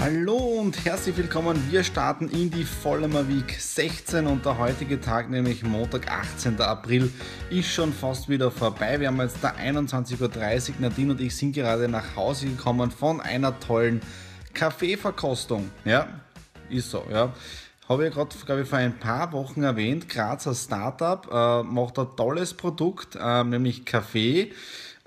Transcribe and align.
Hallo 0.00 0.36
und 0.36 0.84
herzlich 0.84 1.16
willkommen. 1.16 1.60
Wir 1.72 1.82
starten 1.82 2.28
in 2.28 2.52
die 2.52 2.62
Vollmer 2.62 3.28
Week 3.28 3.50
16 3.58 4.28
und 4.28 4.46
der 4.46 4.56
heutige 4.56 5.00
Tag, 5.00 5.28
nämlich 5.28 5.64
Montag, 5.64 6.08
18. 6.08 6.60
April, 6.60 7.12
ist 7.50 7.66
schon 7.66 7.92
fast 7.92 8.28
wieder 8.28 8.52
vorbei. 8.52 9.00
Wir 9.00 9.08
haben 9.08 9.20
jetzt 9.20 9.38
da 9.42 9.50
21.30 9.50 10.20
Uhr. 10.20 10.74
Nadine 10.78 11.10
und 11.10 11.20
ich 11.20 11.36
sind 11.36 11.52
gerade 11.52 11.88
nach 11.88 12.14
Hause 12.14 12.46
gekommen 12.46 12.92
von 12.92 13.20
einer 13.20 13.58
tollen 13.58 14.00
Kaffeeverkostung. 14.54 15.68
Ja, 15.84 16.06
ist 16.70 16.92
so, 16.92 17.04
ja. 17.10 17.32
Habe 17.88 18.06
ich 18.06 18.14
gerade, 18.14 18.36
glaube 18.46 18.62
ich, 18.62 18.68
vor 18.68 18.78
ein 18.78 19.00
paar 19.00 19.32
Wochen 19.32 19.64
erwähnt. 19.64 20.08
Grazer 20.08 20.54
Startup 20.54 21.26
äh, 21.26 21.62
macht 21.64 21.98
ein 21.98 22.06
tolles 22.16 22.54
Produkt, 22.54 23.18
äh, 23.20 23.42
nämlich 23.42 23.84
Kaffee 23.84 24.52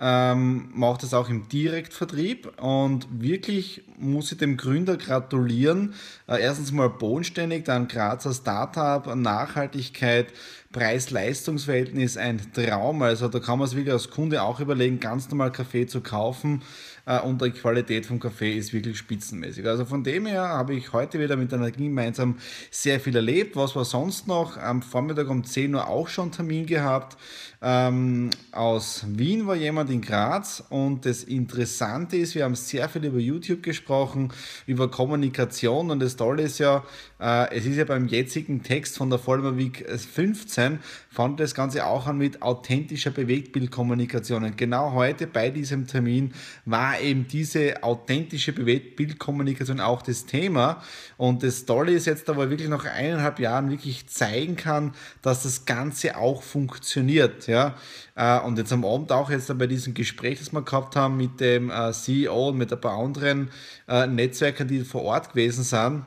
ähm, 0.04 0.70
macht 0.74 1.04
es 1.04 1.14
auch 1.14 1.30
im 1.30 1.48
Direktvertrieb 1.48 2.60
und 2.60 3.08
wirklich 3.12 3.84
muss 4.00 4.32
ich 4.32 4.40
dem 4.40 4.58
Gründer 4.58 4.98
gratulieren. 4.98 5.94
Äh, 6.28 6.42
erstens 6.42 6.72
mal 6.72 6.90
bodenständig, 6.90 7.66
dann 7.66 7.88
Grazer 7.88 8.34
Startup, 8.34 9.16
Nachhaltigkeit, 9.16 10.34
Preis-Leistungs-Verhältnis 10.72 12.18
ein 12.18 12.42
Traum. 12.54 13.04
Also 13.04 13.28
da 13.28 13.40
kann 13.40 13.60
man 13.60 13.68
es 13.68 13.76
wirklich 13.76 13.94
als 13.94 14.10
Kunde 14.10 14.42
auch 14.42 14.60
überlegen, 14.60 15.00
ganz 15.00 15.30
normal 15.30 15.52
Kaffee 15.52 15.86
zu 15.86 16.02
kaufen 16.02 16.64
äh, 17.06 17.20
und 17.20 17.42
die 17.42 17.52
Qualität 17.52 18.06
vom 18.06 18.20
Kaffee 18.20 18.58
ist 18.58 18.74
wirklich 18.74 18.98
spitzenmäßig. 18.98 19.68
Also 19.68 19.86
von 19.86 20.04
dem 20.04 20.26
her 20.26 20.48
habe 20.48 20.74
ich 20.74 20.94
heute 20.94 21.20
wieder 21.20 21.36
mit 21.36 21.54
einer 21.54 21.72
gemeinsam 21.72 22.38
sehr 22.70 23.00
viel 23.00 23.16
erlebt. 23.16 23.56
Was 23.56 23.76
war 23.76 23.86
sonst 23.86 24.28
noch? 24.28 24.58
Am 24.58 24.82
Vormittag 24.82 25.30
um 25.30 25.44
10 25.44 25.76
Uhr 25.76 25.88
auch 25.88 26.08
schon 26.08 26.32
Termin 26.32 26.66
gehabt. 26.66 27.18
Ähm, 27.62 28.32
aus 28.52 29.06
Wien 29.08 29.46
war 29.46 29.56
jemand 29.56 29.91
in 29.92 30.02
Graz 30.02 30.64
und 30.70 31.06
das 31.06 31.24
Interessante 31.24 32.18
ist, 32.18 32.36
wir 32.36 32.46
haben 32.46 32.56
sehr 32.56 32.90
viel 32.90 33.06
über 33.06 33.20
YouTube 33.20 33.62
gesprochen, 33.62 34.32
über 34.66 34.90
Kommunikation 34.90 35.92
und 35.92 36.00
das 36.00 36.16
Tolle 36.16 36.44
ist 36.44 36.60
ja, 36.60 36.84
es 37.22 37.66
ist 37.66 37.78
ja 37.78 37.86
beim 37.86 38.08
jetzigen 38.08 38.64
Text 38.64 38.98
von 38.98 39.10
der 39.10 39.20
Vollmer 39.20 39.56
Week 39.56 39.86
15, 39.88 40.80
fand 41.10 41.40
das 41.40 41.54
Ganze 41.54 41.86
auch 41.86 42.08
an 42.08 42.18
mit 42.18 42.42
authentischer 42.42 43.12
Bewegtbildkommunikation. 43.12 44.44
Und 44.44 44.58
genau 44.58 44.94
heute 44.94 45.28
bei 45.28 45.50
diesem 45.50 45.86
Termin 45.86 46.34
war 46.66 47.00
eben 47.00 47.28
diese 47.28 47.84
authentische 47.84 48.54
Bewegtbildkommunikation 48.54 49.80
auch 49.80 50.02
das 50.02 50.26
Thema. 50.26 50.82
Und 51.18 51.44
das 51.44 51.66
Tolle 51.66 51.92
ist 51.92 52.08
jetzt, 52.08 52.28
da 52.30 52.36
wo 52.36 52.50
wirklich 52.50 52.70
nach 52.70 52.86
eineinhalb 52.86 53.40
Jahren 53.40 53.70
wirklich 53.70 54.08
zeigen 54.08 54.56
kann, 54.56 54.94
dass 55.22 55.44
das 55.44 55.66
Ganze 55.66 56.18
auch 56.18 56.42
funktioniert. 56.42 57.48
Ja? 57.48 57.76
Äh, 58.16 58.40
und 58.40 58.58
jetzt 58.58 58.72
am 58.72 58.86
Abend 58.86 59.12
auch 59.12 59.30
jetzt 59.30 59.56
bei 59.58 59.68
diesem 59.68 59.94
Gespräch, 59.94 60.40
das 60.40 60.54
wir 60.54 60.62
gehabt 60.62 60.96
haben 60.96 61.18
mit 61.18 61.40
dem 61.40 61.70
äh, 61.70 61.92
CEO 61.92 62.50
und 62.50 62.58
mit 62.58 62.72
ein 62.72 62.82
paar 62.82 62.98
anderen 62.98 63.50
äh, 63.88 64.08
Netzwerkern, 64.08 64.68
die 64.68 64.84
vor 64.84 65.04
Ort 65.04 65.30
gewesen 65.30 65.64
sind, 65.64 66.06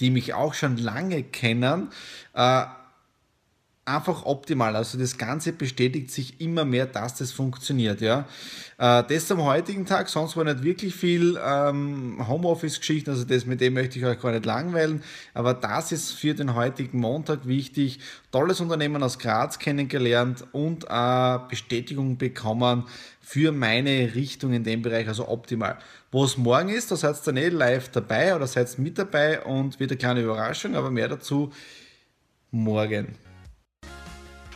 die 0.00 0.10
mich 0.10 0.34
auch 0.34 0.54
schon 0.54 0.76
lange 0.76 1.22
kennen, 1.22 1.90
einfach 3.84 4.24
optimal. 4.24 4.76
Also 4.76 4.98
das 4.98 5.18
Ganze 5.18 5.52
bestätigt 5.52 6.10
sich 6.10 6.40
immer 6.40 6.64
mehr, 6.64 6.86
dass 6.86 7.16
das 7.16 7.32
funktioniert. 7.32 8.00
Ja. 8.00 8.26
Äh, 8.78 9.04
das 9.08 9.30
am 9.32 9.42
heutigen 9.42 9.86
Tag, 9.86 10.08
sonst 10.08 10.36
war 10.36 10.44
nicht 10.44 10.62
wirklich 10.62 10.94
viel 10.94 11.38
ähm, 11.44 12.24
Homeoffice-Geschichten, 12.26 13.10
also 13.10 13.24
das 13.24 13.46
mit 13.46 13.60
dem 13.60 13.74
möchte 13.74 13.98
ich 13.98 14.04
euch 14.04 14.20
gar 14.20 14.32
nicht 14.32 14.46
langweilen, 14.46 15.02
aber 15.34 15.54
das 15.54 15.92
ist 15.92 16.12
für 16.12 16.34
den 16.34 16.54
heutigen 16.54 17.00
Montag 17.00 17.46
wichtig. 17.46 18.00
Tolles 18.30 18.60
Unternehmen 18.60 19.02
aus 19.02 19.18
Graz 19.18 19.58
kennengelernt 19.58 20.44
und 20.52 20.84
äh, 20.88 21.38
Bestätigung 21.48 22.16
bekommen 22.16 22.86
für 23.20 23.52
meine 23.52 24.14
Richtung 24.14 24.52
in 24.52 24.64
dem 24.64 24.82
Bereich, 24.82 25.08
also 25.08 25.28
optimal. 25.28 25.78
Wo 26.12 26.24
es 26.24 26.36
morgen 26.36 26.68
ist, 26.68 26.90
da 26.90 26.96
seid 26.96 27.16
ihr 27.16 27.22
dann 27.24 27.36
eh 27.36 27.48
live 27.48 27.88
dabei 27.90 28.34
oder 28.34 28.46
seid 28.46 28.78
mit 28.78 28.98
dabei 28.98 29.42
und 29.42 29.80
wird 29.80 29.90
eine 29.90 29.98
kleine 29.98 30.22
Überraschung, 30.22 30.74
aber 30.74 30.90
mehr 30.90 31.08
dazu 31.08 31.52
morgen. 32.50 33.29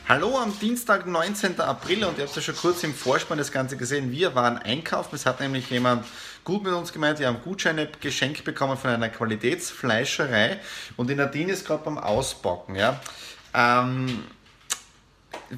Hallo 0.06 0.38
am 0.38 0.52
Dienstag, 0.58 1.06
19. 1.06 1.58
April 1.60 2.04
und 2.04 2.18
ihr 2.18 2.26
habt 2.26 2.36
ja 2.36 2.42
schon 2.42 2.54
kurz 2.54 2.84
im 2.84 2.92
Vorspann 2.92 3.38
das 3.38 3.50
Ganze 3.50 3.78
gesehen. 3.78 4.12
Wir 4.12 4.34
waren 4.34 4.58
einkaufen. 4.58 5.14
Es 5.14 5.24
hat 5.24 5.40
nämlich 5.40 5.70
jemand 5.70 6.04
gut 6.44 6.62
mit 6.62 6.74
uns 6.74 6.92
gemeint. 6.92 7.20
Wir 7.20 7.28
haben 7.28 7.40
Gutscheine 7.42 7.88
geschenkt 8.02 8.44
bekommen 8.44 8.76
von 8.76 8.90
einer 8.90 9.08
Qualitätsfleischerei 9.08 10.60
und 10.98 11.08
die 11.08 11.14
Nadine 11.14 11.52
ist 11.52 11.66
gerade 11.66 11.84
beim 11.84 11.96
Ausbacken. 11.96 12.74
Ja. 12.74 13.00
Ähm, 13.54 14.24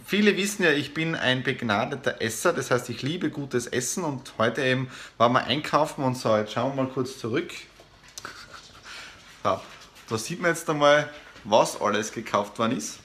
viele 0.07 0.37
wissen 0.37 0.63
ja, 0.63 0.71
ich 0.71 0.95
bin 0.95 1.17
ein 1.17 1.43
begnadeter 1.43 2.23
Esser, 2.23 2.53
das 2.53 2.71
heißt, 2.71 2.89
ich 2.89 3.03
liebe 3.03 3.31
gutes 3.31 3.67
Essen 3.67 4.05
und 4.05 4.35
heute 4.39 4.63
eben 4.63 4.89
waren 5.19 5.33
wir 5.33 5.43
einkaufen 5.43 6.05
und 6.05 6.17
so, 6.17 6.37
jetzt 6.37 6.53
schauen 6.53 6.77
wir 6.77 6.85
mal 6.85 6.93
kurz 6.93 7.19
zurück. 7.19 7.53
So, 9.43 9.61
da 10.09 10.19
sieht 10.19 10.41
man 10.41 10.53
jetzt 10.53 10.71
einmal, 10.71 11.11
was 11.43 11.81
alles 11.81 12.13
gekauft 12.13 12.61
worden 12.61 12.77
ist. 12.77 13.01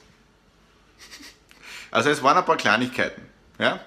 Also 1.91 2.09
es 2.09 2.23
waren 2.23 2.37
ein 2.37 2.45
paar 2.45 2.57
Kleinigkeiten. 2.57 3.21
Ja? 3.59 3.79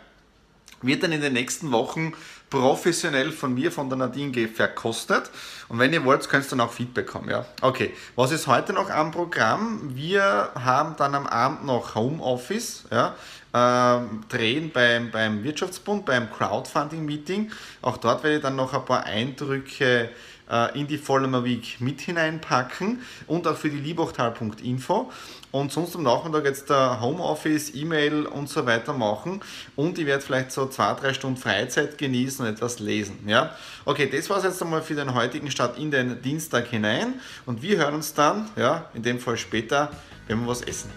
Wird 0.82 1.02
dann 1.02 1.12
in 1.12 1.22
den 1.22 1.32
nächsten 1.32 1.72
Wochen 1.72 2.12
professionell 2.50 3.32
von 3.32 3.54
mir, 3.54 3.72
von 3.72 3.88
der 3.88 3.98
Nadine 3.98 4.46
verkostet. 4.48 5.30
Und 5.68 5.78
wenn 5.78 5.92
ihr 5.92 6.04
wollt, 6.04 6.28
könnt 6.28 6.44
ihr 6.46 6.50
dann 6.50 6.60
auch 6.60 6.72
Feedback 6.72 7.12
haben. 7.14 7.28
Ja? 7.28 7.46
Okay, 7.62 7.94
was 8.14 8.30
ist 8.30 8.46
heute 8.46 8.72
noch 8.72 8.90
am 8.90 9.10
Programm? 9.10 9.94
Wir 9.94 10.50
haben 10.54 10.94
dann 10.96 11.14
am 11.14 11.26
Abend 11.26 11.64
noch 11.64 11.94
Homeoffice. 11.94 12.84
Ja? 12.90 13.14
Ähm, 13.56 14.24
drehen 14.28 14.72
beim, 14.72 15.12
beim 15.12 15.44
Wirtschaftsbund, 15.44 16.04
beim 16.04 16.28
Crowdfunding-Meeting. 16.28 17.52
Auch 17.82 17.98
dort 17.98 18.24
werde 18.24 18.36
ich 18.36 18.42
dann 18.42 18.56
noch 18.56 18.74
ein 18.74 18.84
paar 18.84 19.04
Eindrücke 19.04 20.10
äh, 20.50 20.78
in 20.78 20.88
die 20.88 20.98
Vollmer 20.98 21.44
Week 21.44 21.80
mit 21.80 22.00
hineinpacken 22.00 23.02
und 23.28 23.46
auch 23.46 23.56
für 23.56 23.70
die 23.70 23.78
liebachtal.info. 23.78 25.12
Und 25.52 25.70
sonst 25.70 25.94
am 25.94 26.02
Nachmittag 26.02 26.46
jetzt 26.46 26.68
der 26.68 27.00
Homeoffice, 27.00 27.72
E-Mail 27.76 28.26
und 28.26 28.48
so 28.48 28.66
weiter 28.66 28.92
machen. 28.92 29.40
Und 29.76 30.00
ich 30.00 30.06
werde 30.06 30.24
vielleicht 30.24 30.50
so 30.50 30.66
zwei, 30.66 30.92
drei 30.94 31.14
Stunden 31.14 31.36
Freizeit 31.36 31.96
genießen 31.96 32.44
und 32.44 32.52
etwas 32.52 32.80
lesen. 32.80 33.20
Ja? 33.28 33.54
Okay, 33.84 34.10
das 34.10 34.28
war 34.30 34.38
es 34.38 34.44
jetzt 34.44 34.60
einmal 34.60 34.82
für 34.82 34.96
den 34.96 35.14
heutigen 35.14 35.52
Start 35.52 35.78
in 35.78 35.92
den 35.92 36.20
Dienstag 36.22 36.66
hinein. 36.66 37.20
Und 37.46 37.62
wir 37.62 37.76
hören 37.78 37.94
uns 37.94 38.14
dann, 38.14 38.50
ja, 38.56 38.90
in 38.94 39.04
dem 39.04 39.20
Fall 39.20 39.36
später, 39.36 39.92
wenn 40.26 40.40
wir 40.40 40.48
was 40.48 40.62
essen. 40.62 40.90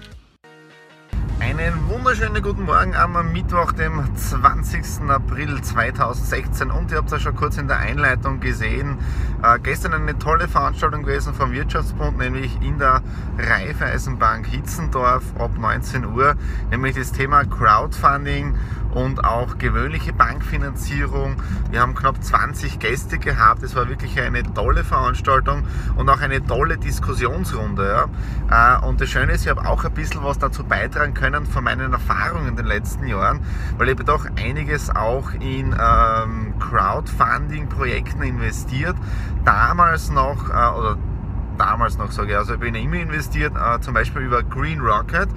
Einen 1.39 1.87
wunderschönen 1.87 2.41
guten 2.41 2.63
Morgen 2.63 2.95
am 2.95 3.31
Mittwoch, 3.31 3.71
dem 3.71 4.03
20. 4.15 5.07
April 5.07 5.61
2016 5.61 6.71
und 6.71 6.91
ihr 6.91 6.97
habt 6.97 7.07
es 7.07 7.11
ja 7.13 7.19
schon 7.19 7.35
kurz 7.35 7.57
in 7.57 7.67
der 7.67 7.77
Einleitung 7.77 8.39
gesehen, 8.39 8.97
äh, 9.43 9.59
gestern 9.59 9.93
eine 9.93 10.17
tolle 10.17 10.47
Veranstaltung 10.47 11.03
gewesen 11.03 11.33
vom 11.33 11.51
Wirtschaftsbund, 11.51 12.17
nämlich 12.17 12.61
in 12.61 12.79
der 12.79 13.01
Raiffeisenbank 13.37 14.47
Hitzendorf 14.47 15.23
ab 15.37 15.51
19 15.57 16.05
Uhr, 16.05 16.35
nämlich 16.71 16.95
das 16.95 17.11
Thema 17.11 17.43
Crowdfunding 17.45 18.55
und 18.93 19.23
auch 19.23 19.57
gewöhnliche 19.57 20.13
Bankfinanzierung. 20.13 21.35
Wir 21.69 21.81
haben 21.81 21.93
knapp 21.93 22.23
20 22.23 22.79
Gäste 22.79 23.19
gehabt. 23.19 23.61
Es 23.63 23.75
war 23.75 23.87
wirklich 23.89 24.19
eine 24.19 24.41
tolle 24.53 24.83
Veranstaltung 24.83 25.63
und 25.97 26.09
auch 26.09 26.21
eine 26.21 26.43
tolle 26.45 26.77
Diskussionsrunde. 26.77 28.07
Ja. 28.49 28.79
Äh, 28.79 28.85
und 28.85 29.01
das 29.01 29.09
Schöne 29.09 29.33
ist, 29.33 29.43
ich 29.43 29.49
habe 29.49 29.67
auch 29.67 29.83
ein 29.85 29.93
bisschen 29.93 30.23
was 30.23 30.39
dazu 30.39 30.63
beitragen 30.63 31.13
können 31.13 31.45
von 31.45 31.63
meinen 31.63 31.93
Erfahrungen 31.93 32.47
in 32.47 32.55
den 32.55 32.65
letzten 32.65 33.05
Jahren, 33.05 33.41
weil 33.77 33.89
ich 33.89 33.97
doch 33.97 34.25
einiges 34.35 34.89
auch 34.89 35.31
in 35.33 35.75
ähm, 35.79 36.46
Crowdfunding-Projekten 36.69 38.23
investiert. 38.23 38.95
Damals 39.45 40.09
noch, 40.09 40.49
äh, 40.49 40.77
oder 40.77 40.97
damals 41.57 41.97
noch 41.97 42.11
sage. 42.11 42.37
Also 42.37 42.53
ich 42.53 42.59
bin 42.59 42.75
immer 42.75 42.95
investiert, 42.95 43.53
äh, 43.55 43.79
zum 43.81 43.93
Beispiel 43.93 44.23
über 44.23 44.43
Green 44.43 44.79
Rocket. 44.79 45.29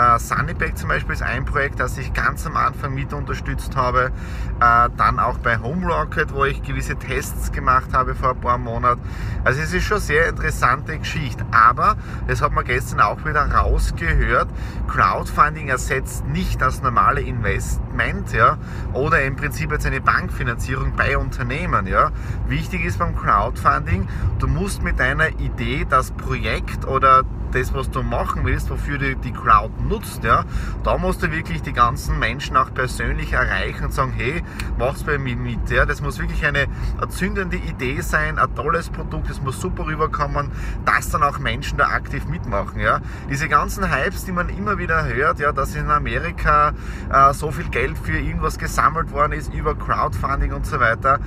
Äh, 0.00 0.18
Sunnyback 0.18 0.78
zum 0.78 0.88
Beispiel 0.88 1.12
ist 1.12 1.22
ein 1.22 1.44
Projekt, 1.44 1.78
das 1.78 1.98
ich 1.98 2.14
ganz 2.14 2.46
am 2.46 2.56
Anfang 2.56 2.94
mit 2.94 3.12
unterstützt 3.12 3.76
habe. 3.76 4.12
Äh, 4.60 4.88
dann 4.96 5.18
auch 5.18 5.36
bei 5.38 5.58
Home 5.58 5.86
Rocket, 5.86 6.32
wo 6.32 6.46
ich 6.46 6.62
gewisse 6.62 6.96
Tests 6.96 7.52
gemacht 7.52 7.90
habe 7.92 8.14
vor 8.14 8.30
ein 8.30 8.40
paar 8.40 8.56
Monaten. 8.56 9.02
Also 9.44 9.60
es 9.60 9.74
ist 9.74 9.84
schon 9.84 10.00
sehr 10.00 10.28
interessante 10.28 10.98
Geschichte. 10.98 11.44
Aber, 11.50 11.96
das 12.28 12.40
hat 12.40 12.52
man 12.52 12.64
gestern 12.64 13.00
auch 13.00 13.24
wieder 13.26 13.44
rausgehört, 13.50 14.48
Crowdfunding 14.88 15.68
ersetzt 15.68 16.26
nicht 16.26 16.62
das 16.62 16.82
normale 16.82 17.20
Investment 17.20 18.32
ja, 18.32 18.56
oder 18.94 19.22
im 19.22 19.36
Prinzip 19.36 19.70
jetzt 19.70 19.86
eine 19.86 20.00
Bankfinanzierung 20.00 20.94
bei 20.96 21.18
Unternehmen. 21.18 21.86
Ja. 21.86 22.10
Wichtig 22.48 22.84
ist 22.86 22.98
beim 22.98 23.14
Crowdfunding, 23.14 24.08
du 24.38 24.46
musst 24.46 24.82
mit 24.82 24.98
deiner 24.98 25.28
Idee 25.40 25.86
das 25.88 26.10
Projekt 26.12 26.86
oder 26.86 27.24
das, 27.50 27.74
was 27.74 27.90
du 27.90 28.02
machen 28.02 28.44
willst, 28.44 28.70
wofür 28.70 28.98
du 28.98 29.16
die 29.16 29.32
Crowd 29.32 29.72
nutzt, 29.82 30.24
ja, 30.24 30.44
da 30.82 30.98
musst 30.98 31.22
du 31.22 31.30
wirklich 31.30 31.62
die 31.62 31.72
ganzen 31.72 32.18
Menschen 32.18 32.56
auch 32.56 32.72
persönlich 32.72 33.32
erreichen 33.32 33.84
und 33.84 33.92
sagen, 33.92 34.12
hey, 34.16 34.42
mach's 34.78 35.04
bei 35.04 35.18
mir 35.18 35.36
mit. 35.36 35.70
Ja. 35.70 35.86
Das 35.86 36.00
muss 36.00 36.18
wirklich 36.18 36.44
eine 36.44 36.66
erzündende 37.00 37.56
Idee 37.56 38.00
sein, 38.00 38.38
ein 38.38 38.54
tolles 38.54 38.90
Produkt, 38.90 39.30
es 39.30 39.40
muss 39.40 39.60
super 39.60 39.86
rüberkommen, 39.86 40.50
dass 40.84 41.10
dann 41.10 41.22
auch 41.22 41.38
Menschen 41.38 41.78
da 41.78 41.86
aktiv 41.86 42.26
mitmachen. 42.26 42.80
Ja. 42.80 43.00
Diese 43.28 43.48
ganzen 43.48 43.90
Hypes, 43.90 44.24
die 44.24 44.32
man 44.32 44.48
immer 44.48 44.78
wieder 44.78 45.04
hört, 45.06 45.38
ja, 45.40 45.52
dass 45.52 45.74
in 45.74 45.90
Amerika 45.90 46.72
äh, 47.12 47.32
so 47.32 47.50
viel 47.50 47.68
Geld 47.68 47.98
für 47.98 48.18
irgendwas 48.18 48.58
gesammelt 48.58 49.12
worden 49.12 49.32
ist 49.32 49.52
über 49.52 49.74
Crowdfunding 49.74 50.52
und 50.52 50.66
so 50.66 50.80
weiter, 50.80 51.20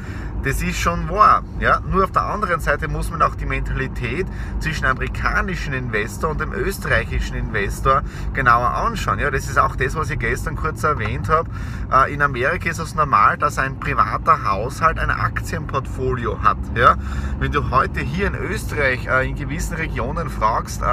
das 0.44 0.62
ist 0.62 0.78
schon 0.78 1.10
wahr. 1.10 1.44
Ja. 1.60 1.80
Nur 1.90 2.04
auf 2.04 2.12
der 2.12 2.24
anderen 2.24 2.60
Seite 2.60 2.88
muss 2.88 3.10
man 3.10 3.22
auch 3.22 3.36
die 3.36 3.45
Mentalität 3.45 4.28
zwischen 4.60 4.86
amerikanischen 4.86 5.74
Investor 5.74 6.31
und 6.31 6.42
dem 6.42 6.54
österreichischen 6.54 7.36
Investor 7.36 8.04
genauer 8.34 8.74
anschauen. 8.74 9.19
Ja, 9.19 9.31
das 9.31 9.50
ist 9.50 9.57
auch 9.57 9.75
das, 9.75 9.95
was 9.95 10.10
ich 10.10 10.19
gestern 10.19 10.56
kurz 10.56 10.84
erwähnt 10.84 11.30
habe. 11.30 11.50
Äh, 11.92 12.13
in 12.13 12.22
Amerika 12.22 12.69
ist 12.69 12.80
es 12.80 12.94
normal, 12.94 13.38
dass 13.38 13.57
ein 13.57 13.80
privater 13.80 14.44
Haushalt 14.44 15.00
ein 15.00 15.10
Aktienportfolio 15.10 16.44
hat. 16.44 16.57
Ja? 16.75 16.98
Wenn 17.39 17.51
du 17.51 17.69
heute 17.72 18.01
hier 18.01 18.28
in 18.28 18.36
Österreich 18.36 19.07
äh, 19.07 19.30
in 19.30 19.36
gewissen 19.36 19.75
Regionen 19.75 20.30
fragst, 20.30 20.81
äh, 20.81 20.86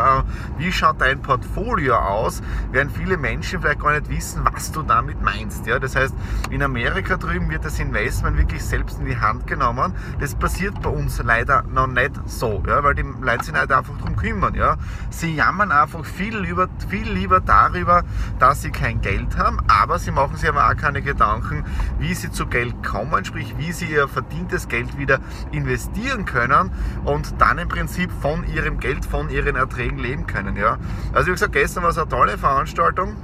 wie 0.59 0.71
schaut 0.71 1.01
dein 1.01 1.23
Portfolio 1.23 1.97
aus, 1.97 2.43
werden 2.71 2.91
viele 2.91 3.17
Menschen 3.17 3.61
vielleicht 3.61 3.81
gar 3.81 3.93
nicht 3.93 4.09
wissen, 4.11 4.43
was 4.45 4.71
du 4.71 4.83
damit 4.83 5.21
meinst. 5.23 5.67
Ja? 5.67 5.79
Das 5.79 5.97
heißt, 5.97 6.15
in 6.51 6.63
Amerika 6.63 7.17
drüben 7.17 7.51
wird 7.51 7.65
das 7.65 7.79
Investment 7.81 8.37
wirklich 8.37 8.65
selbst 8.65 8.99
in 9.01 9.07
die 9.07 9.17
Hand 9.17 9.40
genommen. 9.47 9.95
Das 10.21 10.35
passiert 10.35 10.81
bei 10.83 10.91
uns 10.91 11.23
leider 11.23 11.63
noch 11.63 11.87
nicht 11.87 12.13
so, 12.27 12.63
ja? 12.67 12.83
weil 12.83 12.95
die 12.95 13.05
Leute 13.21 13.45
sich 13.45 13.55
nicht 13.55 13.73
einfach 13.73 13.97
darum 13.99 14.17
kümmern. 14.17 14.55
Ja? 14.55 14.77
Sie 15.11 15.35
jammern 15.35 15.73
einfach 15.73 16.05
viel, 16.05 16.39
lieber, 16.39 16.69
viel 16.89 17.11
lieber 17.11 17.41
darüber, 17.41 18.03
dass 18.39 18.63
sie 18.63 18.71
kein 18.71 19.01
Geld 19.01 19.37
haben, 19.37 19.59
aber 19.69 19.99
sie 19.99 20.11
machen 20.11 20.37
sich 20.37 20.49
aber 20.49 20.69
auch 20.69 20.77
keine 20.77 21.03
Gedanken, 21.03 21.65
wie 21.99 22.15
sie 22.15 22.31
zu 22.31 22.47
Geld 22.47 22.83
kommen, 22.85 23.25
sprich 23.25 23.55
wie 23.59 23.73
sie 23.73 23.87
ihr 23.87 24.09
verdientes 24.09 24.69
Geld 24.69 24.99
wieder 24.99 25.21
investieren 25.53 26.25
können 26.25 26.71
und 27.05 27.41
dann 27.41 27.59
im 27.59 27.69
Prinzip 27.69 28.11
von 28.21 28.47
ihrem 28.47 28.81
Geld, 28.81 29.05
von 29.05 29.31
ihren 29.31 29.57
Erträgen 29.57 29.99
leben 29.99 30.27
können. 30.27 30.57
Ja? 30.57 30.79
Also 31.13 31.29
wie 31.29 31.33
gesagt, 31.33 31.53
gestern 31.53 31.83
war 31.83 31.91
es 31.91 31.99
eine 31.99 32.09
tolle 32.09 32.39
Veranstaltung. 32.39 33.17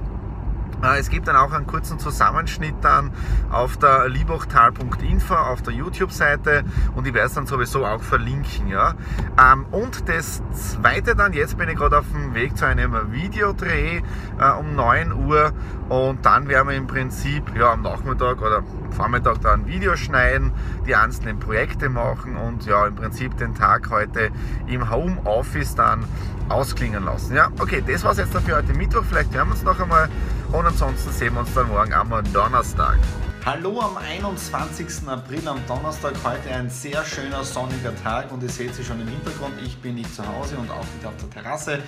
Äh, 0.83 0.99
es 0.99 1.11
gibt 1.11 1.29
dann 1.29 1.37
auch 1.37 1.53
einen 1.53 1.67
kurzen 1.67 1.99
Zusammenschnitt 1.99 2.75
dann 2.83 3.11
auf 3.51 3.77
der 3.77 4.09
liebachtal.info 4.09 5.35
auf 5.35 5.63
der 5.63 5.75
YouTube-Seite 5.75 6.65
und 6.95 7.07
ich 7.07 7.15
werde 7.15 7.29
es 7.29 7.35
dann 7.35 7.47
sowieso 7.47 7.85
auch 7.85 8.03
verlinken. 8.03 8.69
Ja. 8.69 8.95
Ähm, 9.41 9.67
und 9.71 10.09
das 10.09 10.43
zweite 10.53 11.15
dann, 11.15 11.33
jetzt 11.33 11.57
bin 11.57 11.69
ich 11.69 11.77
gerade 11.77 11.99
auf 11.99 12.07
dem 12.13 12.35
Weg 12.35 12.57
zu 12.57 12.67
einem 12.67 13.13
Videodreh 13.13 14.03
äh, 14.39 14.51
um 14.59 14.75
9 14.75 15.13
Uhr 15.13 15.53
und 15.89 16.25
dann 16.27 16.49
werden 16.49 16.69
wir 16.69 16.77
im 16.77 16.87
Prinzip 16.87 17.57
ja, 17.57 17.73
am 17.73 17.83
Nachmittag 17.83 18.41
oder 18.43 18.63
Vormittag 18.91 19.41
dann 19.43 19.61
ein 19.61 19.67
Video 19.67 19.97
schneiden, 19.97 20.53
die 20.87 20.95
einzelnen 20.95 21.39
Projekte 21.39 21.89
machen 21.89 22.37
und 22.37 22.67
ja 22.67 22.87
im 22.87 22.95
Prinzip 22.95 23.37
den 23.37 23.55
Tag 23.55 23.91
heute 23.91 24.31
im 24.67 24.91
Homeoffice 24.91 25.75
dann 25.75 26.05
ausklingen 26.49 27.05
lassen. 27.05 27.35
Ja, 27.35 27.51
okay, 27.59 27.83
das 27.87 28.05
war 28.05 28.13
es 28.13 28.19
jetzt 28.19 28.35
dann 28.35 28.43
für 28.43 28.57
heute 28.57 28.73
Mittwoch. 28.75 29.05
Vielleicht 29.09 29.35
hören 29.35 29.49
wir 29.49 29.53
uns 29.53 29.65
noch 29.65 29.79
einmal 29.81 30.09
und 30.53 30.67
ansonsten 30.67 31.11
sehen 31.11 31.35
wir 31.35 31.41
uns 31.41 31.55
dann 31.55 31.69
morgen 31.69 31.93
am 31.93 32.11
Donnerstag. 32.33 32.99
Hallo 33.45 33.81
am 33.81 33.97
21. 33.97 35.07
April, 35.07 35.47
am 35.47 35.61
Donnerstag, 35.69 36.15
heute 36.25 36.51
ein 36.51 36.69
sehr 36.69 37.05
schöner 37.05 37.45
sonniger 37.45 37.95
Tag 38.03 38.33
und 38.33 38.43
ihr 38.43 38.49
seht 38.49 38.75
sie 38.75 38.83
schon 38.83 39.01
im 39.01 39.07
Hintergrund, 39.07 39.55
ich 39.65 39.77
bin 39.79 39.95
nicht 39.95 40.13
zu 40.13 40.27
Hause 40.27 40.57
und 40.57 40.71
auch 40.71 40.85
nicht 40.95 41.07
auf 41.07 41.15
der 41.17 41.31
Terrasse. 41.31 41.79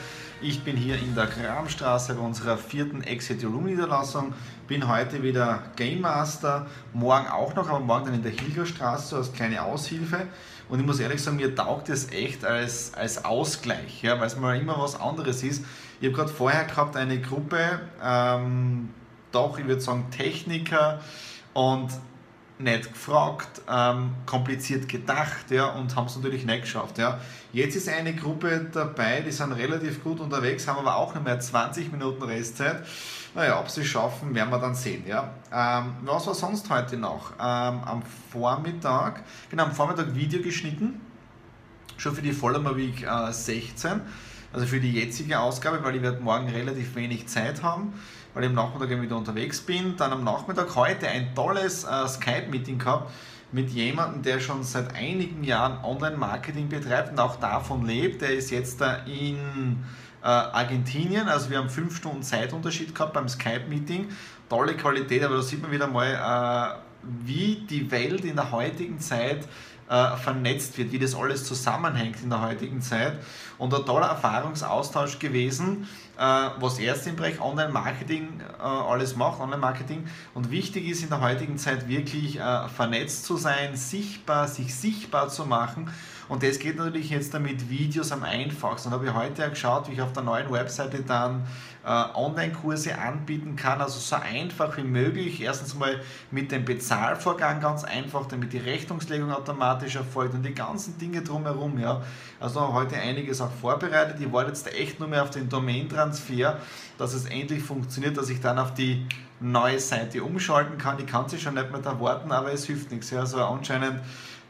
Ich 0.41 0.63
bin 0.63 0.77
hier 0.77 0.97
in 1.01 1.17
der 1.17 1.27
Kramstraße 1.27 2.15
bei 2.15 2.21
unserer 2.21 2.57
vierten 2.57 3.03
Exit 3.03 3.45
Room 3.45 3.65
Niederlassung, 3.65 4.35
bin 4.69 4.87
heute 4.87 5.23
wieder 5.25 5.65
Game 5.75 6.03
Master, 6.03 6.67
morgen 6.93 7.27
auch 7.27 7.57
noch, 7.57 7.69
aber 7.69 7.81
morgen 7.81 8.05
dann 8.05 8.15
in 8.15 8.23
der 8.23 8.31
Hilgerstraße 8.31 9.17
als 9.17 9.33
kleine 9.33 9.63
Aushilfe 9.63 10.29
und 10.69 10.81
ich 10.81 10.87
muss 10.87 11.01
ehrlich 11.01 11.23
sagen, 11.23 11.37
mir 11.37 11.55
taugt 11.55 11.89
es 11.89 12.11
echt 12.11 12.45
als, 12.45 12.93
als 12.95 13.25
Ausgleich, 13.25 14.03
ja, 14.03 14.19
weil 14.21 14.27
es 14.27 14.37
mal 14.37 14.59
immer 14.59 14.79
was 14.79 15.01
anderes 15.01 15.43
ist. 15.43 15.65
Ich 16.01 16.07
habe 16.09 16.17
gerade 16.17 16.31
vorher 16.31 16.65
gehabt 16.65 16.97
eine 16.97 17.21
Gruppe, 17.21 17.81
ähm, 18.03 18.91
doch, 19.33 19.59
ich 19.59 19.67
würde 19.67 19.81
sagen 19.81 20.07
Techniker, 20.11 21.01
und 21.55 21.89
nicht 22.59 22.93
gefragt, 22.93 23.63
ähm, 23.71 24.15
kompliziert 24.27 24.89
gedacht 24.89 25.51
ja, 25.51 25.67
und 25.67 25.95
haben 25.95 26.07
es 26.07 26.17
natürlich 26.17 26.45
nicht 26.45 26.63
geschafft. 26.63 26.99
Ja. 26.99 27.21
Jetzt 27.53 27.77
ist 27.77 27.89
eine 27.89 28.15
Gruppe 28.15 28.69
dabei, 28.73 29.21
die 29.21 29.31
sind 29.31 29.53
relativ 29.53 30.03
gut 30.03 30.21
unterwegs, 30.21 30.67
haben 30.67 30.79
aber 30.79 30.97
auch 30.97 31.15
noch 31.15 31.23
mehr 31.23 31.39
20 31.39 31.93
Minuten 31.93 32.23
Restzeit. 32.25 32.85
Naja, 33.35 33.61
ob 33.61 33.71
sie 33.71 33.83
es 33.83 33.87
schaffen, 33.87 34.35
werden 34.35 34.51
wir 34.51 34.59
dann 34.59 34.75
sehen. 34.75 35.05
Ja. 35.07 35.33
Ähm, 35.53 35.97
was 36.03 36.27
war 36.27 36.35
sonst 36.35 36.69
heute 36.71 36.97
noch? 36.97 37.33
Ähm, 37.33 37.81
am 37.85 38.03
Vormittag, 38.33 39.23
genau, 39.51 39.65
am 39.65 39.73
Vormittag 39.73 40.15
Video 40.15 40.43
geschnitten, 40.43 41.01
schon 41.97 42.15
für 42.15 42.23
die 42.23 42.33
Follower 42.33 42.77
Week 42.77 43.07
äh, 43.07 43.33
16, 43.33 44.01
also 44.53 44.67
für 44.67 44.81
die 44.81 44.93
jetzige 44.93 45.39
Ausgabe, 45.39 45.83
weil 45.85 45.97
ich 45.97 46.03
werde 46.03 46.21
morgen 46.21 46.49
relativ 46.49 46.97
wenig 46.97 47.29
Zeit 47.29 47.63
haben 47.63 47.93
weil 48.35 48.45
ich 48.45 48.49
am 48.49 48.55
Nachmittag 48.55 49.01
wieder 49.01 49.17
unterwegs 49.17 49.61
bin. 49.61 49.97
Dann 49.97 50.13
am 50.13 50.25
Nachmittag 50.25 50.75
heute 50.77 51.09
ein 51.09 51.35
tolles 51.35 51.85
äh, 51.85 52.09
Skype-Meeting 52.09 52.79
gehabt 52.79 53.11
mit 53.51 53.71
jemandem, 53.71 54.23
der 54.23 54.41
schon 54.41 54.63
seit 54.63 54.95
einigen 54.95 55.43
Jahren 55.43 55.83
Online-Marketing 55.85 56.69
betreibt 56.69 57.13
und 57.13 57.21
auch 57.21 57.37
davon 57.37 57.87
lebt. 57.87 58.21
Der 58.21 58.35
ist 58.35 58.51
jetzt 58.51 58.81
da 58.81 58.97
in 59.07 59.85
äh, 60.23 60.27
Argentinien, 60.27 61.29
also 61.29 61.49
wir 61.51 61.59
haben 61.59 61.71
fünf 61.71 61.97
Stunden 61.97 62.23
Zeitunterschied 62.23 62.95
gehabt 62.95 63.15
beim 63.15 63.29
Skype-Meeting. 63.29 64.09
Tolle 64.49 64.75
Qualität, 64.77 65.23
aber 65.23 65.37
da 65.37 65.43
sieht 65.43 65.63
man 65.63 65.71
wieder 65.71 65.87
mal, 65.87 66.07
äh, 66.07 66.88
wie 67.03 67.67
die 67.69 67.91
Welt 67.91 68.25
in 68.25 68.37
der 68.37 68.51
heutigen 68.53 69.01
Zeit 69.01 69.47
äh, 69.89 70.17
vernetzt 70.19 70.77
wird, 70.77 70.93
wie 70.93 70.99
das 70.99 71.15
alles 71.15 71.47
zusammenhängt 71.47 72.23
in 72.23 72.29
der 72.29 72.43
heutigen 72.43 72.83
Zeit. 72.83 73.15
Und 73.57 73.73
ein 73.73 73.87
toller 73.87 74.09
Erfahrungsaustausch 74.09 75.19
gewesen, 75.19 75.89
äh, 76.19 76.21
was 76.61 76.79
er 76.79 76.95
jetzt 76.95 77.07
im 77.07 77.17
Bereich 77.17 77.41
Online-Marketing 77.41 78.41
äh, 78.41 78.63
alles 78.63 79.17
macht, 79.17 79.41
Online-Marketing. 79.41 80.07
Und 80.35 80.51
wichtig 80.51 80.87
ist 80.87 81.03
in 81.03 81.09
der 81.09 81.23
heutigen 81.23 81.57
Zeit 81.57 81.89
wirklich 81.89 82.39
vernetzt 82.77 83.25
zu 83.25 83.39
sein, 83.39 83.77
sichtbar, 83.77 84.47
sich 84.47 84.75
sichtbar 84.75 85.29
zu 85.29 85.47
machen. 85.47 85.91
Und 86.29 86.43
das 86.43 86.59
geht 86.59 86.77
natürlich 86.77 87.09
jetzt 87.09 87.33
damit 87.33 87.71
Videos 87.71 88.13
am 88.13 88.23
einfachsten. 88.23 88.89
Und 88.89 88.95
habe 88.95 89.07
ich 89.07 89.15
heute 89.15 89.41
ja 89.41 89.49
geschaut, 89.49 89.89
wie 89.89 89.95
ich 89.95 90.03
auf 90.03 90.13
der 90.13 90.23
neuen 90.23 90.53
Webseite 90.53 91.03
dann 91.03 91.47
Online-Kurse 91.89 92.99
anbieten 92.99 93.57
kann, 93.57 93.81
also 93.81 93.99
so 93.99 94.17
einfach 94.17 94.77
wie 94.77 94.83
möglich. 94.83 95.41
Erstens 95.41 95.75
mal 95.75 96.01
mit 96.31 96.53
dem 96.53 96.65
Bezahlvorgang 96.65 97.61
ganz 97.61 97.83
einfach, 97.85 98.27
damit 98.27 98.53
die 98.53 98.59
Rechnungslegung 98.59 99.33
automatisch 99.33 99.97
erfolgt 99.97 100.35
und 100.35 100.43
die 100.43 100.55
ganzen 100.55 100.99
Dinge 100.99 101.23
drumherum. 101.23 101.79
Ja. 101.79 102.03
Also 102.41 102.75
heute 102.75 102.97
einiges 102.97 103.41
auch 103.41 103.51
vorbereitet. 103.51 104.17
Ich 104.21 104.31
warte 104.31 104.51
jetzt 104.51 104.67
echt 104.75 105.01
nur 105.01 105.09
mehr 105.09 105.23
auf 105.23 105.31
den 105.31 105.49
Domain-Transfer, 105.49 106.59
dass 106.99 107.15
es 107.15 107.25
endlich 107.25 107.63
funktioniert, 107.63 108.19
dass 108.19 108.29
ich 108.29 108.41
dann 108.41 108.59
auf 108.59 108.75
die 108.75 109.07
neue 109.41 109.81
Seite 109.81 110.23
umschalten 110.23 110.77
kann. 110.77 110.99
Ich 110.99 111.07
kann 111.07 111.29
sie 111.29 111.39
schon 111.39 111.55
nicht 111.55 111.71
mehr 111.71 111.81
da 111.81 111.99
warten, 111.99 112.33
aber 112.33 112.53
es 112.53 112.67
hilft 112.67 112.91
nichts. 112.91 113.11
Ja. 113.11 113.21
Also 113.21 113.43
anscheinend 113.43 114.01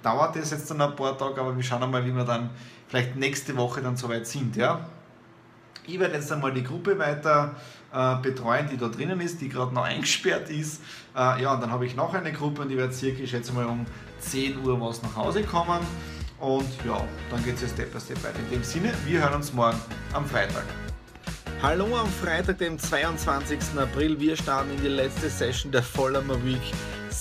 dauert 0.03 0.35
das 0.35 0.51
jetzt 0.51 0.69
dann 0.71 0.81
ein 0.81 0.97
paar 0.97 1.17
Tage, 1.17 1.41
aber 1.41 1.57
wir 1.57 1.63
schauen 1.63 1.85
einmal, 1.85 2.05
wie 2.05 2.15
wir 2.15 2.25
dann 2.25 2.51
vielleicht 2.89 3.15
nächste 3.15 3.57
Woche 3.57 3.81
dann 3.81 3.97
soweit 3.97 4.27
sind. 4.27 4.57
Ja. 4.57 4.81
Ich 5.87 5.99
werde 5.99 6.15
jetzt 6.15 6.31
einmal 6.31 6.53
die 6.53 6.63
Gruppe 6.63 6.99
weiter 6.99 7.55
äh, 7.93 8.17
betreuen, 8.17 8.69
die 8.71 8.77
da 8.77 8.89
drinnen 8.89 9.21
ist, 9.21 9.41
die 9.41 9.49
gerade 9.49 9.75
noch 9.75 9.85
eingesperrt 9.85 10.51
ist. 10.51 10.83
Äh, 11.17 11.43
ja, 11.43 11.55
und 11.55 11.63
dann 11.63 11.71
habe 11.71 11.87
ich 11.87 11.97
noch 11.97 12.13
eine 12.15 12.33
Gruppe 12.33 12.63
und 12.63 12.69
die 12.69 12.77
wird 12.77 12.95
circa, 12.95 13.23
ich 13.23 13.31
schätze 13.31 13.53
mal, 13.53 13.67
um 13.67 13.87
10 14.21 14.65
Uhr 14.65 14.81
was 14.81 15.03
nach 15.03 15.17
Hause 15.17 15.43
kommen. 15.43 15.81
Und 16.39 16.69
ja, 16.87 17.03
dann 17.31 17.45
geht 17.45 17.57
es 17.57 17.63
jetzt 17.63 17.73
Step 17.73 17.93
by 17.93 18.01
Step 18.01 18.23
weiter. 18.23 18.39
In 18.39 18.51
dem 18.51 18.63
Sinne, 18.63 18.93
wir 19.07 19.21
hören 19.21 19.35
uns 19.35 19.53
morgen 19.53 19.79
am 20.13 20.25
Freitag. 20.25 20.65
Hallo 21.61 21.97
am 21.97 22.07
Freitag, 22.07 22.59
dem 22.59 22.79
22. 22.79 23.59
April. 23.77 24.21
Wir 24.21 24.37
starten 24.37 24.71
in 24.71 24.81
die 24.81 24.89
letzte 24.89 25.29
Session 25.29 25.73
der 25.73 25.83
Vollhammer 25.83 26.43
Week 26.45 26.63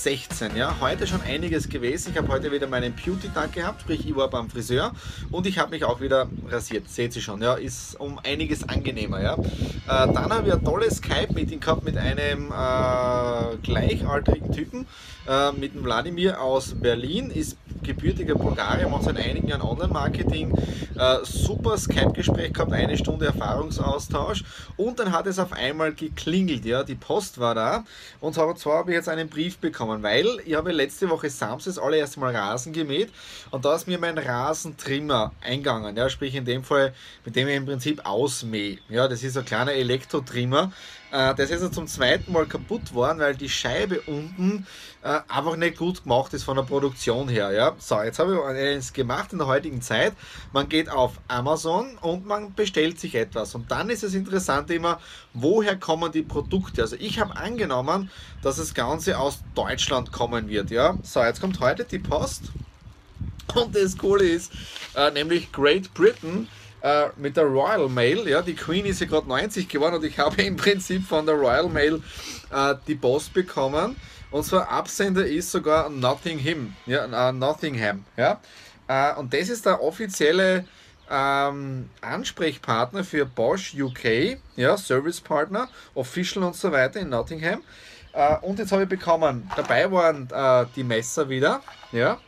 16. 0.02 0.54
Ja, 0.54 0.76
heute 0.80 1.08
schon 1.08 1.20
einiges 1.22 1.68
gewesen. 1.68 2.12
Ich 2.12 2.18
habe 2.18 2.28
heute 2.28 2.52
wieder 2.52 2.68
meinen 2.68 2.94
Beauty-Tag 2.94 3.52
gehabt, 3.52 3.80
sprich 3.80 4.08
ich 4.08 4.14
war 4.14 4.30
beim 4.30 4.48
Friseur 4.48 4.92
und 5.32 5.44
ich 5.44 5.58
habe 5.58 5.70
mich 5.70 5.84
auch 5.84 6.00
wieder 6.00 6.28
rasiert. 6.48 6.88
Seht 6.88 7.16
ihr 7.16 7.22
schon, 7.22 7.42
ja, 7.42 7.54
ist 7.54 7.98
um 7.98 8.20
einiges 8.20 8.68
angenehmer. 8.68 9.20
Ja. 9.20 9.34
Äh, 9.34 9.42
dann 9.86 10.32
habe 10.32 10.46
ich 10.46 10.54
ein 10.54 10.64
tolles 10.64 10.98
Skype-Meeting 10.98 11.58
gehabt 11.58 11.84
mit 11.84 11.96
einem 11.96 12.52
äh, 12.52 13.56
gleichaltrigen 13.62 14.52
Typen, 14.52 14.86
äh, 15.28 15.50
mit 15.52 15.74
dem 15.74 15.82
Wladimir 15.82 16.40
aus 16.40 16.74
Berlin, 16.74 17.30
ist 17.30 17.56
gebürtiger 17.82 18.34
Bulgarier, 18.34 18.88
macht 18.88 19.04
seit 19.04 19.16
einigen 19.16 19.48
Jahren 19.48 19.62
Online-Marketing. 19.62 20.52
Äh, 20.96 21.18
super 21.22 21.78
Skype-Gespräch 21.78 22.52
gehabt, 22.52 22.72
eine 22.72 22.98
Stunde 22.98 23.26
Erfahrungsaustausch 23.26 24.44
und 24.76 24.98
dann 24.98 25.12
hat 25.12 25.26
es 25.26 25.38
auf 25.38 25.52
einmal 25.52 25.92
geklingelt. 25.92 26.64
Ja, 26.64 26.82
die 26.82 26.96
Post 26.96 27.38
war 27.38 27.54
da 27.54 27.84
und 28.20 28.34
zwar 28.34 28.78
habe 28.78 28.90
ich 28.90 28.96
jetzt 28.96 29.08
einen 29.08 29.28
Brief 29.28 29.58
bekommen, 29.58 30.02
weil 30.02 30.26
ich 30.44 30.54
habe 30.54 30.72
letzte 30.72 31.08
Woche 31.08 31.30
Samstag 31.30 31.74
das 31.74 31.78
allererste 31.78 32.20
Mal 32.20 32.34
Rasen 32.34 32.72
gemäht 32.72 33.10
und 33.50 33.64
da 33.64 33.74
ist 33.74 33.86
mir 33.86 33.98
mein 33.98 34.18
Rasentrimmer 34.18 35.32
eingegangen. 35.40 35.96
Ja, 35.96 36.08
sprich 36.08 36.34
in 36.34 36.44
dem 36.44 36.64
Fall, 36.64 36.92
mit 37.24 37.36
dem 37.36 37.48
ich 37.48 37.56
im 37.56 37.66
Prinzip 37.66 38.04
ausmähe. 38.04 38.78
Ja, 38.88 39.08
das 39.08 39.22
ist 39.22 39.36
ein 39.36 39.44
kleiner 39.44 39.72
Elektrotrimmer. 39.72 40.72
Äh, 41.10 41.34
das 41.34 41.50
ist 41.50 41.62
ja 41.62 41.70
zum 41.70 41.86
zweiten 41.86 42.32
Mal 42.32 42.46
kaputt 42.46 42.92
worden, 42.92 43.18
weil 43.18 43.34
die 43.34 43.48
Scheibe 43.48 44.00
unten 44.02 44.66
äh, 45.02 45.20
einfach 45.28 45.56
nicht 45.56 45.78
gut 45.78 46.02
gemacht 46.02 46.34
ist 46.34 46.42
von 46.42 46.56
der 46.56 46.64
Produktion 46.64 47.28
her. 47.28 47.50
Ja? 47.52 47.74
So, 47.78 48.00
jetzt 48.02 48.18
habe 48.18 48.34
ich 48.34 48.40
eines 48.40 48.92
gemacht 48.92 49.32
in 49.32 49.38
der 49.38 49.46
heutigen 49.46 49.80
Zeit. 49.80 50.12
Man 50.52 50.68
geht 50.68 50.90
auf 50.90 51.12
Amazon 51.28 51.96
und 51.98 52.26
man 52.26 52.54
bestellt 52.54 53.00
sich 53.00 53.14
etwas. 53.14 53.54
Und 53.54 53.70
dann 53.70 53.90
ist 53.90 54.02
es 54.02 54.14
interessant 54.14 54.70
immer, 54.70 55.00
woher 55.32 55.76
kommen 55.76 56.12
die 56.12 56.22
Produkte. 56.22 56.82
Also 56.82 56.96
ich 56.98 57.20
habe 57.20 57.36
angenommen, 57.36 58.10
dass 58.42 58.56
das 58.56 58.74
Ganze 58.74 59.18
aus 59.18 59.38
Deutschland 59.54 60.12
kommen 60.12 60.48
wird. 60.48 60.70
Ja? 60.70 60.98
So, 61.02 61.22
jetzt 61.22 61.40
kommt 61.40 61.60
heute 61.60 61.84
die 61.84 61.98
Post. 61.98 62.44
Und 63.54 63.74
das 63.74 63.96
Coole 63.96 64.24
ist, 64.24 64.52
äh, 64.94 65.10
nämlich 65.10 65.52
Great 65.52 65.94
Britain 65.94 66.48
äh, 66.82 67.06
mit 67.16 67.36
der 67.36 67.44
Royal 67.44 67.88
Mail. 67.88 68.28
Ja, 68.28 68.42
die 68.42 68.54
Queen 68.54 68.86
ist 68.86 69.00
ja 69.00 69.06
gerade 69.06 69.28
90 69.28 69.68
geworden 69.68 69.96
und 69.96 70.04
ich 70.04 70.18
habe 70.18 70.42
im 70.42 70.56
Prinzip 70.56 71.06
von 71.06 71.26
der 71.26 71.34
Royal 71.34 71.68
Mail 71.68 72.02
äh, 72.50 72.74
die 72.86 72.94
Post 72.94 73.34
bekommen. 73.34 73.96
Und 74.30 74.44
zwar 74.44 74.68
Absender 74.68 75.26
ist 75.26 75.50
sogar 75.50 75.88
Nottingham. 75.88 76.74
Ja, 76.86 77.28
äh, 77.28 77.32
Nottingham. 77.32 78.04
Ja. 78.16 78.40
Äh, 78.86 79.14
und 79.14 79.32
das 79.32 79.48
ist 79.48 79.64
der 79.66 79.82
offizielle 79.82 80.66
ähm, 81.10 81.88
Ansprechpartner 82.00 83.04
für 83.04 83.24
Bosch 83.24 83.74
UK, 83.74 84.38
ja, 84.56 84.76
Service 84.76 85.20
Partner, 85.20 85.68
Official 85.94 86.44
und 86.44 86.56
so 86.56 86.70
weiter 86.70 87.00
in 87.00 87.08
Nottingham. 87.08 87.62
Äh, 88.12 88.36
und 88.38 88.58
jetzt 88.58 88.72
habe 88.72 88.82
ich 88.82 88.88
bekommen, 88.88 89.50
dabei 89.56 89.90
waren 89.90 90.28
äh, 90.30 90.66
die 90.74 90.84
Messer 90.84 91.28
wieder, 91.28 91.62
ja. 91.92 92.18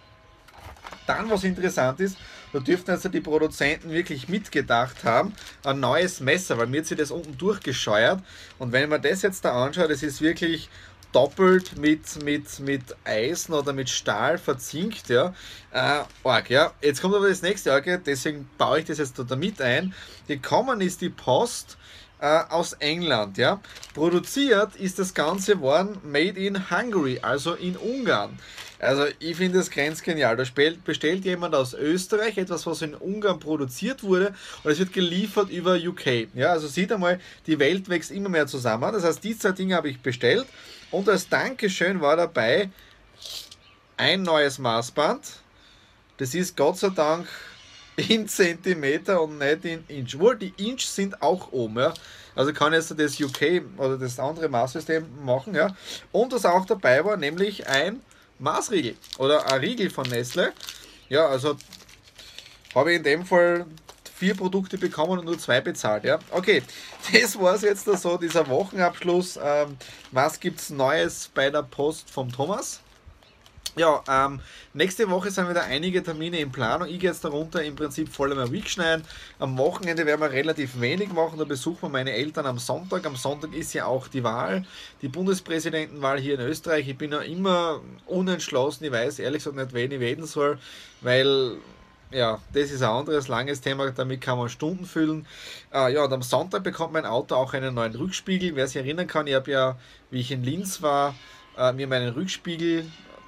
Dann, 1.07 1.29
was 1.29 1.45
interessant 1.45 2.01
ist, 2.01 2.17
da 2.53 2.59
dürften 2.59 2.91
also 2.91 3.09
die 3.09 3.21
Produzenten 3.21 3.91
wirklich 3.91 4.29
mitgedacht 4.29 5.05
haben, 5.05 5.35
ein 5.65 5.81
neues 5.81 6.21
Messer, 6.21 6.59
weil 6.59 6.67
mir 6.67 6.81
hat 6.81 6.87
sich 6.87 6.99
das 6.99 7.11
unten 7.11 7.37
durchgescheuert. 7.39 8.23
Und 8.59 8.73
wenn 8.73 8.89
man 8.89 9.03
das 9.03 9.23
jetzt 9.23 9.45
da 9.45 9.65
anschaut, 9.65 9.91
das 9.91 10.03
ist 10.03 10.21
wirklich 10.21 10.69
doppelt 11.13 11.77
mit, 11.79 12.23
mit, 12.25 12.61
mit 12.61 12.83
Eisen 13.05 13.53
oder 13.53 13.73
mit 13.73 13.91
Stahl 13.91 14.39
verzinkt, 14.39 15.09
ja. 15.09 15.35
Äh, 15.73 16.03
arg, 16.25 16.51
ja. 16.51 16.73
Jetzt 16.81 17.01
kommt 17.01 17.15
aber 17.15 17.29
das 17.29 17.43
nächste 17.43 17.73
Arg, 17.73 18.05
deswegen 18.05 18.49
baue 18.59 18.81
ich 18.81 18.85
das 18.85 18.99
jetzt 18.99 19.19
da 19.19 19.37
mit 19.37 19.61
ein. 19.61 19.95
Gekommen 20.29 20.81
ist 20.81 21.01
die 21.01 21.09
Post 21.09 21.79
äh, 22.21 22.43
aus 22.49 22.75
England, 22.75 23.39
ja. 23.39 23.61
Produziert 23.95 24.77
ist 24.77 24.99
das 24.99 25.15
Ganze 25.15 25.61
worden 25.61 25.99
made 26.05 26.39
in 26.39 26.71
Hungary, 26.71 27.19
also 27.23 27.55
in 27.55 27.77
Ungarn. 27.77 28.39
Also 28.81 29.05
ich 29.19 29.37
finde 29.37 29.59
das 29.59 29.71
grenzgenial. 29.71 30.37
Da 30.37 30.45
bestellt 30.85 31.25
jemand 31.25 31.55
aus 31.55 31.75
Österreich 31.75 32.39
etwas, 32.39 32.67
was 32.67 32.83
in 32.83 32.95
Ungarn 32.95 33.39
produziert 33.39 34.03
wurde 34.03 34.35
und 34.65 34.71
es 34.71 34.79
wird 34.79 34.93
geliefert 34.93 35.51
über 35.51 35.75
UK. 35.75 36.29
Ja, 36.35 36.53
also 36.53 36.67
sieht 36.67 36.91
einmal, 36.91 37.21
die 37.47 37.59
Welt 37.59 37.89
wächst 37.89 38.11
immer 38.11 38.31
mehr 38.31 38.47
zusammen. 38.47 38.93
Das 38.93 39.05
heißt, 39.05 39.23
die 39.23 39.39
zwei 39.39 39.53
Dinge 39.53 39.75
habe 39.75 39.91
ich 39.91 40.01
bestellt 40.01 40.47
und 40.91 41.09
als 41.09 41.29
Dankeschön 41.29 42.01
war 42.01 42.17
dabei 42.17 42.71
ein 43.99 44.23
neues 44.23 44.59
Maßband. 44.59 45.21
Das 46.17 46.35
ist 46.35 46.57
Gott 46.57 46.79
sei 46.79 46.89
Dank 46.89 47.29
in 47.97 48.29
Zentimeter 48.29 49.21
und 49.21 49.39
nicht 49.39 49.65
in 49.65 49.85
Inch. 49.89 50.19
Wohl, 50.19 50.37
die 50.37 50.55
Inch 50.57 50.87
sind 50.87 51.21
auch 51.23 51.53
oben, 51.53 51.79
ja. 51.79 51.93
Also 52.35 52.53
kann 52.53 52.73
jetzt 52.73 52.99
das 52.99 53.21
UK 53.21 53.63
oder 53.77 53.99
das 53.99 54.19
andere 54.19 54.49
Maßsystem 54.49 55.05
machen, 55.25 55.55
ja. 55.55 55.77
Und 56.13 56.33
was 56.33 56.47
auch 56.47 56.65
dabei 56.65 57.05
war, 57.05 57.17
nämlich 57.19 57.67
ein 57.69 58.01
Maßriegel 58.41 58.97
oder 59.19 59.51
ein 59.51 59.61
Riegel 59.61 59.91
von 59.91 60.09
Nestle. 60.09 60.53
Ja, 61.09 61.27
also 61.27 61.57
habe 62.75 62.93
ich 62.93 62.99
in 62.99 63.05
dem 63.05 63.27
Fall 63.27 63.67
vier 64.17 64.35
Produkte 64.35 64.77
bekommen 64.79 65.19
und 65.19 65.25
nur 65.25 65.39
zwei 65.39 65.61
bezahlt. 65.61 66.05
Ja, 66.05 66.19
okay, 66.31 66.63
das 67.13 67.39
war 67.39 67.55
es 67.55 67.63
jetzt 67.63 67.85
so, 67.85 68.17
dieser 68.17 68.49
Wochenabschluss. 68.49 69.39
Ähm, 69.43 69.77
was 70.11 70.41
gibt 70.41 70.61
es 70.61 70.71
Neues 70.71 71.31
bei 71.35 71.51
der 71.51 71.63
Post 71.63 72.11
vom 72.11 72.31
Thomas? 72.31 72.81
Ja, 73.77 74.03
ähm, 74.09 74.41
nächste 74.75 75.09
Woche 75.11 75.31
sind 75.31 75.49
wieder 75.49 75.63
einige 75.63 76.03
Termine 76.03 76.41
in 76.41 76.51
Planung. 76.51 76.89
Ich 76.89 76.99
gehe 76.99 77.11
jetzt 77.11 77.25
darunter 77.25 77.63
im 77.63 77.77
Prinzip 77.77 78.09
voll 78.09 78.33
einmal 78.33 78.51
Week 78.51 78.69
schneiden. 78.69 79.05
Am 79.39 79.57
Wochenende 79.59 80.07
werden 80.07 80.21
wir 80.21 80.33
relativ 80.33 80.81
wenig 80.81 81.13
machen. 81.13 81.39
Da 81.39 81.45
besuchen 81.45 81.83
wir 81.83 81.89
meine 81.89 82.13
Eltern 82.13 82.47
am 82.47 82.59
Sonntag. 82.59 83.07
Am 83.07 83.15
Sonntag 83.15 83.55
ist 83.55 83.73
ja 83.73 83.87
auch 83.87 84.09
die 84.09 84.25
Wahl, 84.25 84.65
die 85.03 85.09
Bundespräsidentenwahl 85.09 86.19
hier 86.19 86.35
in 86.35 86.41
Österreich. 86.41 86.89
Ich 86.89 86.99
bin 86.99 87.13
ja 87.13 87.21
immer 87.21 87.81
unentschlossen. 88.07 88.85
Ich 88.85 88.93
weiß 88.93 89.21
ehrlich 89.21 89.45
gesagt 89.45 89.57
nicht, 89.57 89.73
wen 89.73 89.93
ich 89.93 90.01
wählen 90.01 90.27
soll, 90.27 90.59
weil 91.01 91.59
ja, 92.11 92.41
das 92.53 92.73
ist 92.73 92.83
ein 92.83 92.91
anderes 92.91 93.29
langes 93.29 93.61
Thema, 93.61 93.89
damit 93.93 94.21
kann 94.21 94.37
man 94.37 94.49
Stunden 94.49 94.85
füllen. 94.85 95.27
Äh, 95.73 95.95
ja, 95.95 96.03
und 96.03 96.13
am 96.13 96.23
Sonntag 96.23 96.65
bekommt 96.65 96.93
mein 96.93 97.07
Auto 97.07 97.37
auch 97.37 97.55
einen 97.55 97.75
neuen 97.75 97.95
Rückspiegel. 97.95 98.57
Wer 98.57 98.67
sich 98.67 98.79
erinnern 98.79 99.07
kann, 99.07 99.29
ich 99.29 99.35
habe 99.35 99.49
ja, 99.49 99.79
wie 100.11 100.19
ich 100.19 100.33
in 100.33 100.43
Linz 100.43 100.83
war, 100.83 101.15
äh, 101.57 101.73
mir 101.73 101.87
meinen 101.87 102.13
Rückspiegel 102.13 102.85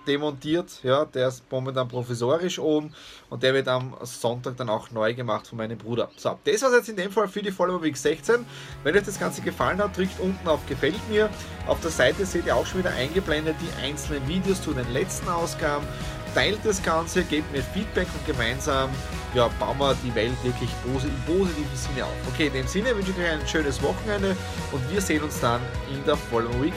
demontiert. 0.07 0.81
Ja, 0.83 1.05
der 1.05 1.29
ist 1.29 1.45
momentan 1.51 1.89
provisorisch 1.89 2.59
oben 2.59 2.93
und 3.31 3.43
der 3.43 3.55
wird 3.55 3.69
am 3.69 3.95
Sonntag 4.03 4.57
dann 4.57 4.69
auch 4.69 4.91
neu 4.91 5.15
gemacht 5.15 5.47
von 5.47 5.59
meinem 5.59 5.79
Bruder. 5.79 6.11
So, 6.17 6.39
das 6.45 6.63
war 6.63 6.71
es 6.71 6.77
jetzt 6.77 6.89
in 6.89 6.97
dem 6.97 7.11
Fall 7.11 7.29
für 7.29 7.43
die 7.43 7.51
Follower 7.51 7.83
Week 7.83 7.97
16. 7.97 8.45
Wenn 8.83 8.97
euch 8.97 9.05
das 9.05 9.19
Ganze 9.19 9.43
gefallen 9.43 9.79
hat, 9.79 9.97
drückt 9.97 10.19
unten 10.21 10.47
auf 10.49 10.67
Gefällt 10.67 11.09
mir. 11.09 11.29
Auf 11.67 11.81
der 11.81 11.91
Seite 11.91 12.25
seht 12.27 12.47
ihr 12.47 12.57
auch 12.57 12.67
schon 12.67 12.81
wieder 12.81 12.93
eingeblendet 12.93 13.57
die 13.61 13.83
einzelnen 13.83 14.27
Videos 14.27 14.63
zu 14.63 14.73
den 14.73 14.91
letzten 14.93 15.29
Ausgaben. 15.29 15.87
Teilt 16.35 16.61
das 16.65 16.83
Ganze, 16.83 17.25
gebt 17.25 17.53
mir 17.53 17.63
Feedback 17.63 18.09
und 18.15 18.27
gemeinsam 18.27 18.89
ja, 19.35 19.49
bauen 19.59 19.79
wir 19.79 19.95
die 20.03 20.15
Welt 20.15 20.33
wirklich 20.43 20.71
im 20.85 21.35
positiven 21.35 21.77
Sinne 21.77 22.05
auf. 22.05 22.13
Okay, 22.33 22.47
in 22.47 22.53
dem 22.53 22.67
Sinne 22.67 22.97
wünsche 22.97 23.11
ich 23.11 23.19
euch 23.19 23.31
ein 23.31 23.47
schönes 23.47 23.83
Wochenende 23.83 24.37
und 24.73 24.91
wir 24.91 25.01
sehen 25.01 25.23
uns 25.23 25.41
dann 25.41 25.61
in 25.93 26.05
der 26.05 26.17
Follower 26.17 26.63
Week 26.63 26.75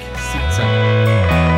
17. 0.50 1.55